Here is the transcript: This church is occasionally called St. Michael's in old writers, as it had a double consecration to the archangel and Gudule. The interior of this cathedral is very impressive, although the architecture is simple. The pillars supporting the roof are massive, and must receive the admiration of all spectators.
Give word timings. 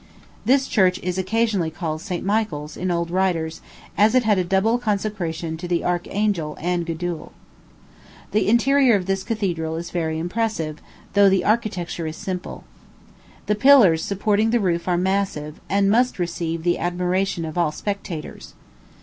This 0.45 0.67
church 0.67 0.97
is 1.03 1.19
occasionally 1.19 1.69
called 1.69 2.01
St. 2.01 2.25
Michael's 2.25 2.75
in 2.75 2.89
old 2.89 3.11
writers, 3.11 3.61
as 3.95 4.15
it 4.15 4.23
had 4.23 4.39
a 4.39 4.43
double 4.43 4.79
consecration 4.79 5.57
to 5.57 5.67
the 5.67 5.85
archangel 5.85 6.57
and 6.59 6.87
Gudule. 6.87 7.33
The 8.31 8.49
interior 8.49 8.95
of 8.95 9.05
this 9.05 9.21
cathedral 9.21 9.75
is 9.75 9.91
very 9.91 10.17
impressive, 10.17 10.81
although 11.15 11.29
the 11.29 11.45
architecture 11.45 12.07
is 12.07 12.15
simple. 12.17 12.63
The 13.45 13.53
pillars 13.53 14.03
supporting 14.03 14.49
the 14.49 14.59
roof 14.59 14.87
are 14.87 14.97
massive, 14.97 15.59
and 15.69 15.87
must 15.87 16.17
receive 16.17 16.63
the 16.63 16.79
admiration 16.79 17.45
of 17.45 17.55
all 17.55 17.71
spectators. 17.71 18.55